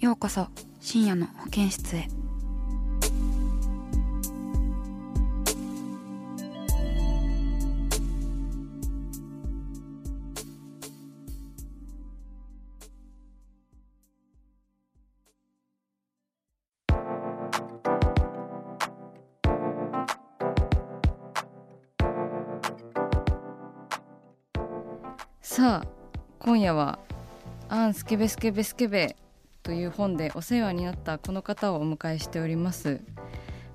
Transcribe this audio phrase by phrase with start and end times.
[0.00, 0.48] ようこそ
[0.80, 2.08] 深夜の保健室へ。
[25.42, 25.86] さあ
[26.38, 26.98] 今夜は
[27.68, 29.14] 「アンスケベスケベスケベ」
[29.70, 33.00] という本でお世話になったこの方をお迎えしております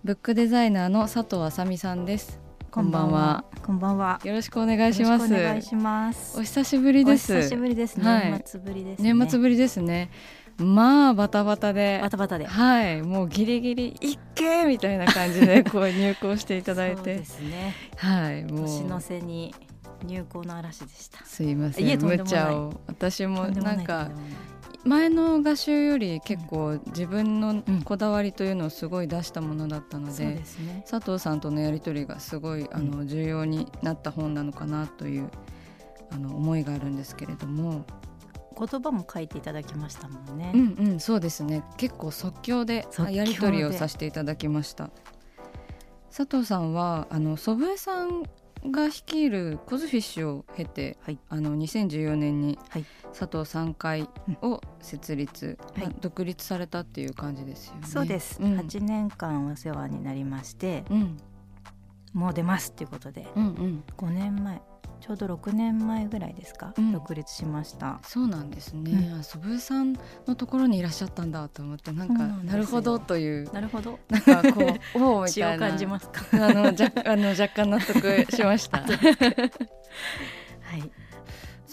[0.04, 3.46] ブックデザイナーの佐藤あさみさんですこんばんは。
[3.66, 4.20] こんばんは。
[4.26, 6.38] よろしくお願いしますよろしくお願いします。
[6.38, 7.98] お久しぶりですお久しぶりです。
[8.02, 9.14] はい年末ぶりです、ね。
[9.14, 10.12] 年末ぶりですね
[10.58, 12.46] まあバタバタでバタバタで。
[12.46, 17.74] はいもうギリギリいっけみたいな感じでこう入校していただいそうてですね。
[17.96, 19.56] はいもう年の瀬に
[20.04, 21.24] 入校の嵐でした。
[21.26, 22.04] すいません。
[22.04, 22.82] 無茶を。
[22.88, 24.10] 私もなんか
[24.84, 30.86] 前の画集より結構自分のこだわりというのをすごい出したものだったのそうでですね。
[30.90, 35.30] 佐藤さんとのやり取りがすごいあの重要になった本なのかなという
[36.12, 37.86] あの思いがあるんですけれども。
[38.58, 40.52] 言葉も書いていただきましたもんね。
[40.54, 41.62] うんうんそうですね。
[41.76, 43.16] 結構即興で即興で。
[43.18, 44.92] やり取りをさせていただきました。
[46.16, 48.24] 佐藤さんはあの祖父江さん
[48.72, 51.20] が率いるコズフィッシュを経て、はい。
[51.30, 52.86] あの2014年にはい。
[53.18, 54.10] 佐藤三会
[54.42, 55.86] を設立、はい。
[55.86, 57.88] まあ独立されたっていう感じですよね。
[57.88, 58.40] そうです。
[58.42, 58.56] うん。
[58.58, 61.18] 八、年間お世話になりまして、うん。
[62.14, 64.62] もう出ますっていうことで、うんうん、五年前、
[65.02, 68.00] ちょうど六年前ぐらいですか、うん独立しました。
[68.04, 69.94] そうなんですね、あ祖父江さん
[70.26, 74.00] のところにいらっしゃったんだと思ってなんかなるほどというなるほど。
[74.10, 76.26] なんかこうおおみたいな 感じますか？
[76.34, 78.80] あの若 あの若干納得しました。
[78.86, 78.86] は
[80.78, 80.92] い。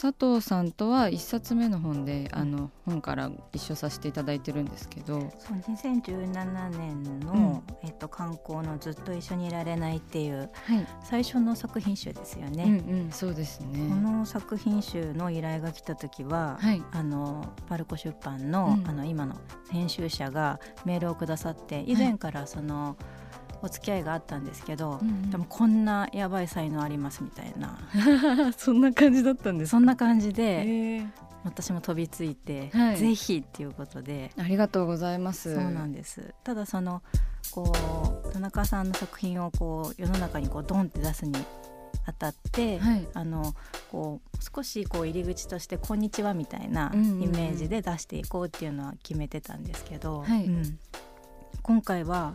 [0.03, 12.65] 佐藤さんとは一冊目の本であの本から一緒させていただいてるんですけど、そう2017年の、えっと、観光の「ずっと一緒にいられない」っていうはい、最初の作品集ですよね。
[12.65, 13.89] うんうんそうですね。
[13.91, 16.83] この作品集の依頼が来た時は、はい。
[16.91, 18.89] あのパルコ出版の,、うん。
[18.89, 19.37] あの今の
[19.71, 22.97] 編集者がメールをくださって以前からその、
[23.63, 25.31] お付き合いがあったんですけど、うんうん。
[25.31, 27.79] でもこんなやばい才能ありますみたいな。
[28.57, 29.77] そんな感じだったんですか？
[29.77, 31.09] そんな感じえでー
[31.45, 32.97] 私も飛びついて、はい。
[32.97, 34.31] ぜひっていうことで。
[34.39, 35.55] ありがとうございます。
[35.55, 36.35] そうなんです。
[36.45, 37.03] ただその
[37.51, 37.73] こ
[38.25, 41.35] う田中さんの作品をこう世の中にこうドンって出すに
[42.07, 43.09] あたって、はい。
[43.15, 43.55] あの
[43.91, 47.31] こう少しこう入り口として「こんにちは」みたいなイうんうんうん。
[47.31, 50.47] メージで出していこうっていうのは決めてたんですけど、はい。
[50.47, 50.79] うん。
[51.63, 52.35] 今回は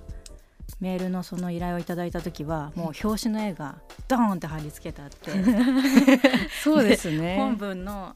[0.79, 5.31] メールのその依頼をいただいた時はもう表紙の絵がドーンって貼り付けてあって。
[6.63, 7.35] そうですね。
[7.37, 8.15] 本文の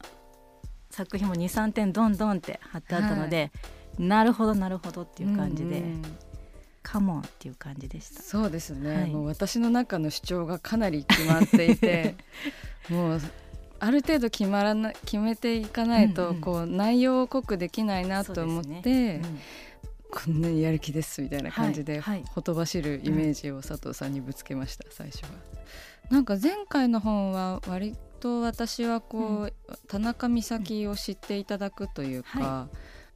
[0.90, 3.50] 作品も23点ドンドンって貼ってあったので、
[3.98, 6.02] なるほどなるほどっていう感じで、うんうん
[6.82, 8.22] カモンっていう感じでした。
[8.22, 9.10] そうですね、はい。
[9.10, 12.16] もう私の中の主張がかなり決まっていて
[12.90, 13.20] もう
[13.78, 16.40] ある程度決まらな決めていかないと、うんうん。
[16.40, 19.42] こう内容を濃くできないなと思って、そうですね
[20.12, 22.24] こんなにやる気ですみたいな感じで、はいはい。
[22.28, 25.30] ほとばしるイメージを佐藤さんにぶつけました、最初は。
[26.10, 29.54] なんか前回の本は割と私はこう、
[29.88, 32.68] 田中美咲を知っていただくというか、は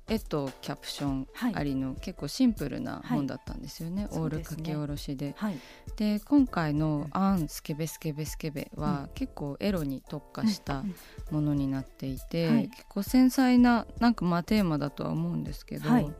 [0.09, 1.55] 絵とキャプションはい。
[1.55, 5.35] ありの結構シンプルな本だったんですよね、オール書き下ろしで。
[5.37, 5.59] はい。
[5.97, 10.95] で今回の「アンスケベスケベスケベは」結構エロに特化したうん。
[11.31, 12.69] ものになっていて、はい。
[12.69, 16.11] 結構繊細ななんかまあテーマだとは思うんですけど、はい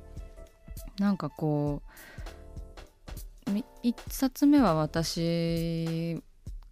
[0.99, 1.83] なんかこ
[3.47, 6.21] うみ一冊目は私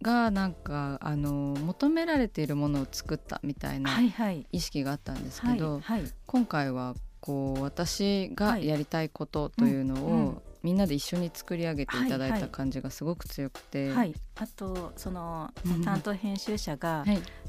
[0.01, 4.45] がなんかあの求められているものを作ったみたいなはいはい。
[4.51, 6.03] 意識があったんですけはいど、はい。
[6.25, 10.41] 今回はこう私がやりたいことというのを、うんうん。
[10.63, 12.41] みんなで一緒に作り上げていただいはいはい。
[12.41, 17.05] た感じがすごく強くて、はい、あとそのうん担当編集者が、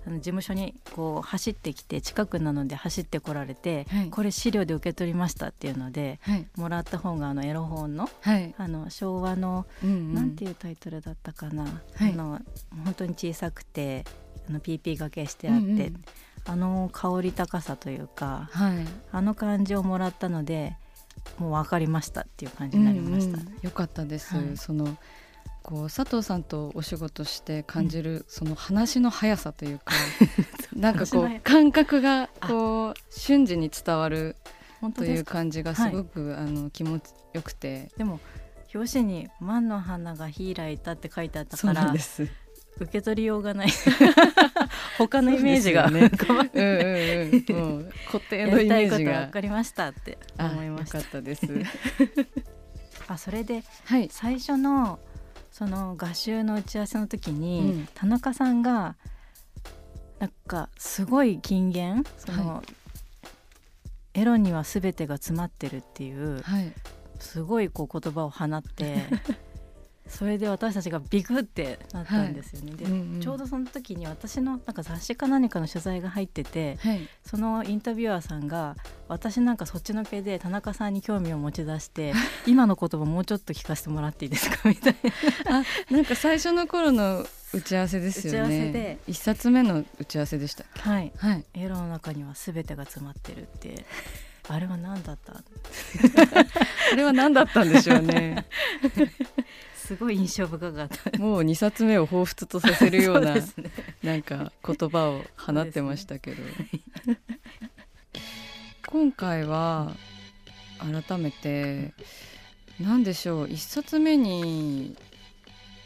[0.06, 4.10] 事務所にこう走ってきて近くなので走ってこられて、はい。
[4.10, 6.46] これ資料で受け取りましたっていうのではい。
[6.56, 10.14] もらった本があのエロ本のはい、あの昭和の、うんうん。
[10.14, 12.12] なんていうタイトルだったかな、はい。
[12.12, 12.40] あの
[12.84, 14.04] 本当に小さくて
[14.48, 16.04] あの PP 掛けしてあって、うんうん。
[16.46, 18.86] あの香り高さというかはい。
[19.10, 20.76] あの感じをもらったので
[21.38, 23.38] もう分かりましたっていう感じになりました。
[23.38, 23.58] うんうん。
[23.62, 24.56] よかったです、はい。
[24.56, 24.96] その
[25.66, 29.94] こう佐藤さんとお仕事して感じる、その話の速さというか
[30.72, 34.36] なんかこう感覚がこう瞬時に伝わる
[34.94, 37.90] という感じがすごく、あの気持ちよくて。
[37.96, 38.20] でも
[38.72, 41.92] 表紙に「万の花がヒイラいた」って書いてあったから
[42.78, 43.68] 受け取りようがない。
[44.98, 45.88] 他のイメージが。
[45.88, 45.98] そう ん。
[45.98, 49.22] うんうん固定のイメージが。
[49.22, 51.00] 分かりましたってあ思いました。
[53.08, 54.08] あそれではい。
[54.12, 55.00] 最初の
[55.56, 57.88] その画集の打ち合わせの時に、うん。
[57.94, 58.94] 田中さんが
[60.18, 62.62] なんかすごい金言その、
[64.12, 66.70] エロには全てが詰まってるっていうはい。
[67.20, 69.04] すごいこう言葉を放って
[70.08, 72.72] それで私たちがビクってなったんですよね。
[72.76, 73.20] でうんうん。
[73.20, 77.08] ちょうどその時に私のなんか雑誌か何かの取材が入っててはい。
[77.24, 78.76] そのインタビュアーさんが
[79.08, 82.12] 私なんかそっちのけで田中さんに興味を持ち出して
[82.46, 84.68] 今の言葉もうちょっと聞かせてもらっていいですか？
[84.68, 84.96] みたい
[85.44, 85.58] な。
[85.60, 88.38] あなんか最初の頃の打ち合わせですよね。
[88.38, 88.98] 打ち合わせで。
[89.08, 91.44] 一冊目の打ち合わせでしたっはい、けはい。
[91.54, 93.84] エロの中には全てが詰まってるって。
[94.48, 95.32] あれは何だった？
[96.92, 98.46] あれは何だったんでしょうね
[99.86, 101.18] すごい印象深かった。
[101.18, 103.42] もう2冊目を彷彿とさせるような ね。
[104.02, 106.42] なんか言葉を放ってましたけど、
[108.88, 109.94] 今回は
[110.78, 111.92] 改めて
[112.80, 114.96] 何でしょう1冊目に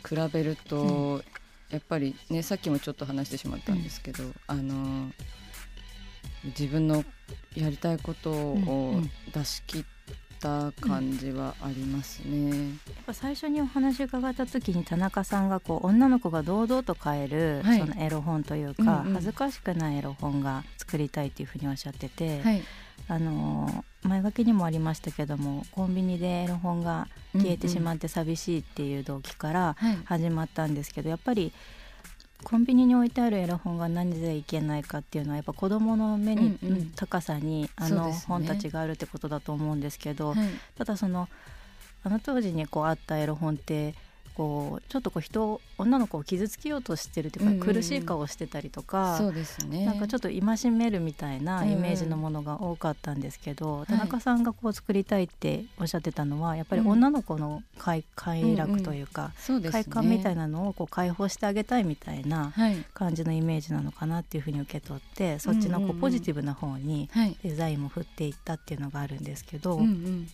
[0.08, 1.22] 比べると、
[1.70, 5.10] やっぱりねさっきもちょっと話してしまったんですけど、あの
[6.44, 7.04] 自分の
[7.54, 9.10] やりたいことうんをうん。
[9.32, 9.84] 出し切っ
[10.40, 12.50] た感じはありますね。
[12.50, 17.78] やっぱ最初にお話伺った時に田中さんがこう女の子が堂々と買える、はい。
[17.78, 19.14] そのエロ本というか、うんうん。
[19.14, 22.62] 恥ずかしくないエロ本が作りたいっていうふうにおっしゃってて、はい、
[23.08, 31.52] あのー前書きにもありましたけどもコンビニでエロ本が消えてしまうって寂しいっていう動機から始まったんですけどやっぱり
[32.44, 36.86] コンビニに置いてあるエロ本が何でいけないかっていうのはやっぱ子どもの目に、うんうん。
[36.96, 40.48] 高さにあの、本たちがあるってことだと思うんですけど、はい。
[40.76, 41.28] ただその
[42.02, 43.94] あの当時にこうあったエロ本って
[44.34, 47.74] こうちょっとこう人を女の子を傷つけようとしてるというか、うんうんうん。
[47.74, 49.84] 苦しい顔をしてたりとかそうですね。
[49.86, 59.84] なんかちょっと戒めるみたいなイメージのものが多かったんですけど、田中さんがこう作りたいっておっしゃってたのはやっぱり女の子の快快楽というか、そうですね。
[59.84, 62.84] 快感みたいなのをこう解放してあげたいみたいなはい。
[62.94, 65.82] 感じのイメージなのかなっていうふうに受け取ってそっちのこうん。
[65.82, 67.36] うんうんうポジティブな方にはい。
[67.42, 70.28] デザインも振っていったっていうのがあるんですけど、うんうん。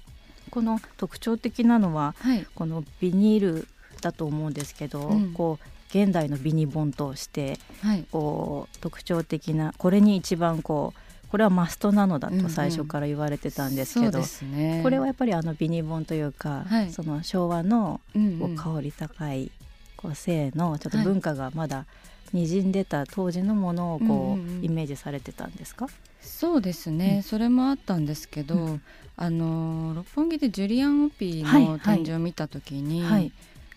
[0.51, 2.47] この特徴的なのははい。
[2.55, 3.69] このビニール
[4.01, 5.33] だと思うんですけど、うん。
[5.33, 8.05] こう現代のビニ本としてはい。
[8.11, 12.43] こう特徴的なこれに一番こうこれはマストなのだうんうん。
[12.43, 14.81] と最初から言われてたんですけど、そうですね。
[14.83, 16.93] これはやっぱりあのビニ本というか、はい。
[16.93, 19.51] その昭和のうんうこうん香り高い
[19.97, 21.87] こう性のちょっと文化がまだ
[22.33, 24.65] にじんでた当時のものをこう、うんうんうん。
[24.65, 25.87] イメージされてたんですか、
[26.21, 27.23] そうですね、うん。
[27.23, 28.83] それもあったんですけど、うん。
[29.17, 31.81] あの六本木でジュリアン・オピーのはいはい。
[31.81, 33.23] 展示を見た時に、はい。
[33.23, 33.31] あの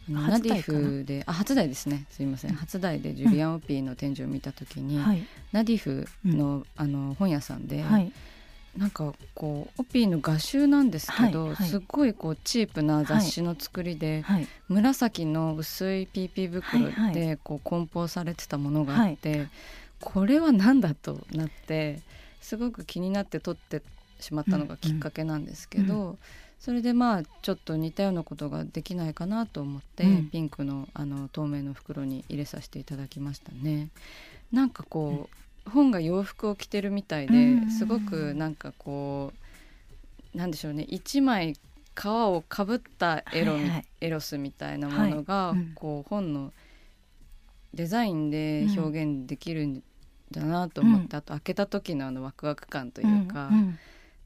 [0.09, 2.05] ナディフであ初台ですね。
[2.09, 2.57] すいません、うん。
[2.57, 5.23] 初台でジュリアン・オピーの展示を見た時に、はい。
[5.51, 8.11] ナディフの,、あの本屋さんで、はい。
[8.77, 11.69] なんかこうオピーの画集なんですけど、はいはい。
[11.69, 19.47] すっごいこうチープな雑誌の作りで、はい紫の薄い PP 袋でこう梱包されてたものがあって、
[19.99, 22.01] これは何だとなって
[22.41, 23.81] すごく気になって撮って
[24.19, 26.17] しまったのがきっかけなんですけど、う
[26.59, 30.29] それでまあちょっと似たようなことができないかなと思って、うん。
[30.29, 33.89] ピンクのあの透明の袋に入れさせていただきましたね。
[34.51, 35.29] なんかこ
[35.65, 37.71] う、本が洋服を着てるみたいで、うん。
[37.71, 39.31] すごくなんかこ
[40.33, 41.53] うなんでしょうね一枚
[41.95, 43.85] 皮をかぶったエロみ、はいはい。
[44.01, 45.59] エロスみたいなものが、はい。
[45.59, 45.71] うん。
[45.75, 46.51] こう本の
[47.73, 49.81] デザインで表現できるん
[50.31, 51.15] だなと思って、うん。
[51.15, 53.79] あと開けた時のあのワクワク感というか、うんうん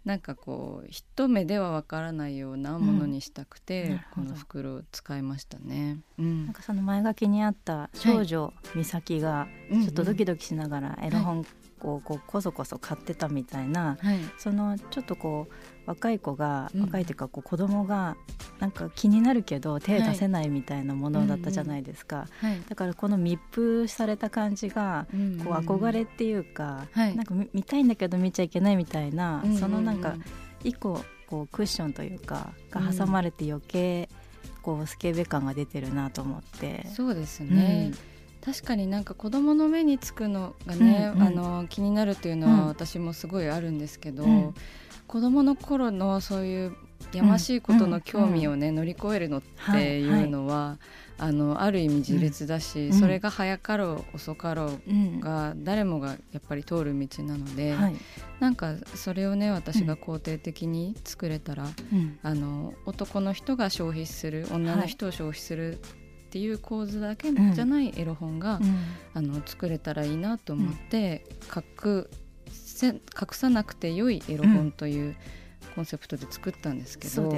[0.06, 4.24] なんかこう一目ではわからないようなものにしたくて、うん。
[4.26, 6.00] この袋を使いましたね。
[6.20, 6.46] うん。
[6.46, 11.46] なんかその前書きにあった少女美咲がちょっとドキドキしながらエロ本
[11.84, 14.20] こうこうこそこそ買ってたみたいなはい。
[14.38, 15.54] そのちょっとこう
[15.86, 16.82] 若い子が、うん。
[16.84, 18.16] 若いというかこう子供が
[18.60, 22.62] なんか気になるけど手出せないみたいなものだったじゃないですか、はい。
[22.70, 25.40] だからこの密封された感じがうん。
[25.44, 27.16] こう憧れっていうか、はい。
[27.16, 30.16] なんか見見たいんだけど見ちゃいけないみたいな、うんそのなんか
[30.64, 34.08] 一個こうクッションというかが挟まれて余計
[34.62, 36.88] こうスケベ感が出てるなと思って。
[36.96, 37.92] そうですね、
[38.44, 41.28] 確かになんか子供の目につくのがね、うんうん。
[41.28, 42.60] あの気になるっていうのうん。
[42.60, 44.54] は私もすごいあるんですけど、うん。
[45.08, 46.76] 子供の頃のそういう
[47.14, 50.78] やましいことの興味をね、乗り越えるのっていうのは、
[51.20, 52.94] あのある意味自立だし、うん。
[52.94, 55.20] それが早かろう遅かろううん。
[55.22, 57.96] が誰もがやっぱり通る道なので、はい。
[58.42, 62.20] なんかそれをね私が肯定的に作れたら、うん。
[62.22, 65.80] あの男の人が消費する女の人を消費する
[66.34, 68.76] っていう構図だけじゃないエロ本が、うん。
[69.14, 71.24] あの作れたらいいなと思って、
[71.56, 72.08] 隠
[72.50, 73.02] せ隠
[73.34, 75.16] さなくて良いエロ本という
[75.76, 77.30] コンセプトで作ったんですけど、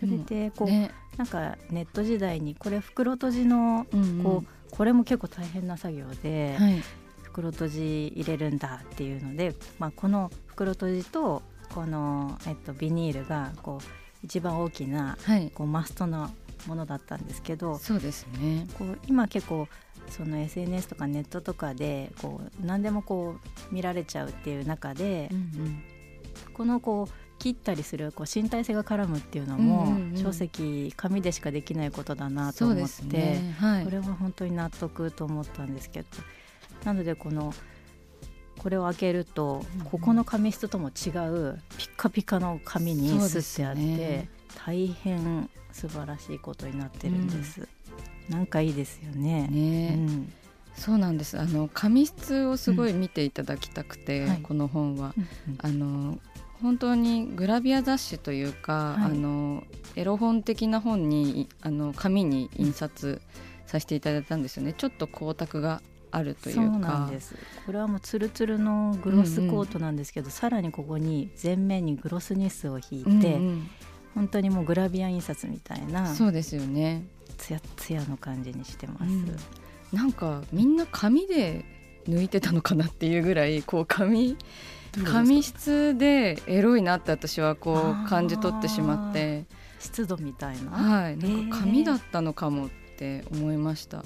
[0.00, 4.24] それでこう、ね、なんかネット時代にこれ袋閉じのうんうん。
[4.24, 6.82] こう、これも結構大変な作業で、はい、
[7.22, 13.86] 袋閉じ入れるんだっていうので、まあ、この袋閉じとこの、えっと、ビニールがこう
[14.24, 16.32] 一番大きなはい、こうマストな
[16.68, 18.66] ものだったんですけどそうですね。
[18.78, 19.66] こう今結構
[20.10, 23.36] その SNS とかネットとかでこう何でもこ
[23.70, 25.82] う見られちゃうっていう中で、うん
[26.54, 30.16] このこう切ったりするこう身体性が絡むっていうのも、うんうんうん。
[30.16, 33.54] 書籍紙でしかできないことだなと思って、すね。
[33.58, 33.84] はい。
[33.84, 36.08] これは本当に納得と思ったんですけど
[36.84, 37.54] なのでこの
[38.58, 39.86] これを開けると、うんうん。
[39.86, 40.92] ここの紙質とも違う
[41.76, 47.68] ピッカピカの紙にすってあって、ね大変素晴らしいことになってるんです。
[48.28, 49.48] なんかいいですよね。
[49.48, 50.32] ね、うん。
[50.74, 51.38] そうなんです。
[51.38, 54.42] あの紙質をすごい見ていただきたくて、はい。
[54.42, 55.14] この本は。
[55.16, 55.28] うん
[55.58, 56.18] あの
[56.60, 59.04] 本当にグラビア雑誌というか、はい。
[59.04, 59.62] あの
[59.94, 63.22] エロ本的な本にあの紙に印刷
[63.66, 64.72] させていただいたんですよね。
[64.72, 66.62] ちょっと光沢があるというか。
[66.62, 67.36] そうなんです。
[67.64, 73.70] これはもうツルツルのグロスコートなんですけど、さらにここに全面にグロスニスを引いて、うんうん
[74.14, 77.04] 本当にもうグラビア印刷みたいなそうですよね。
[77.36, 79.02] ツヤツヤの感じにしてます。
[79.04, 79.36] うん。
[79.92, 81.64] なんかみんな紙で
[82.08, 84.36] 抜いてたのかなっていうぐらいこう紙
[85.04, 89.44] 紙質でエロいなって私はこう感じ取ってしまって。
[89.78, 90.70] 湿度みたいな？
[90.72, 91.16] はい。
[91.16, 94.04] なんか紙だったのかもって思いました。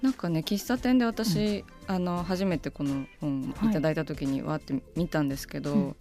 [0.00, 5.96] なんかね喫茶店で私、あの初めてこの本いただいた時にわーって見たんですけど、うん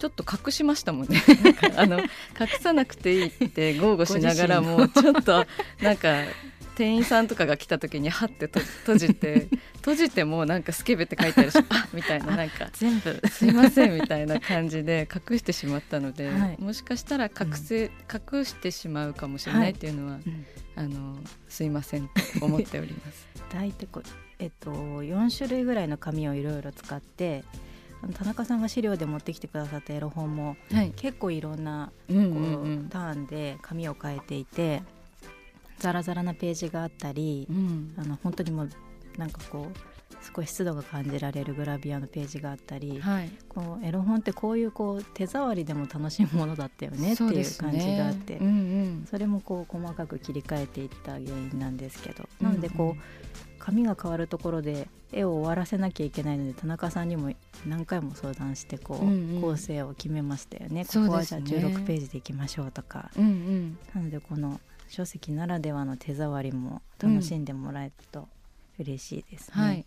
[0.00, 1.22] ちょっと隠しましたもんね。
[1.76, 2.08] あの隠
[2.60, 5.46] さなくていいって豪語しながらもちょっと
[5.82, 6.24] なんか
[6.74, 13.20] 店員さんとかが来た時にハッてと閉じて閉じてもなんかスケベって書いてあるし あみたいななんか全部。
[13.28, 16.56] すいませんみたいな感じで隠してしまったので、はい。
[16.58, 20.46] もしかしたら隠せ、隠してしまうかもしれないっていうのは、うん。
[20.76, 23.28] あのすいませんと思っております。
[23.52, 24.02] 大体こう
[24.38, 27.44] えっと4種類ぐらいの紙をいろいろ使って
[28.14, 34.82] 田中さんが資料で持ってきてくださったエロ本もはい、結構いろんなターンで紙を変えていて
[35.78, 37.94] ザラザラなページがあったりうん。
[37.96, 38.70] あの本当にもう
[39.16, 39.78] なんかこう
[40.36, 49.06] 少し湿度が感じられるグラビアのページがあったり、はい、こうエロ本ってこういうこう手触りでも楽しむものだったよねっていう感じがあってうんうん。
[49.10, 52.28] それもこう細かく切り替えていった原因なんですけど。
[52.40, 57.32] なのでこう、紙が変わるところで絵を終わらせなきゃいけないので田中さんにも
[57.66, 60.84] 何回も相談してこう、うんうん構成を決めましたよね。
[60.84, 68.28] こそうこはじゃあですね16ページでいきましょうとかうんうんなのでこの書籍ならではの手触りも楽しんでもらえると
[68.78, 69.54] 嬉しいですね。
[69.54, 69.86] はい。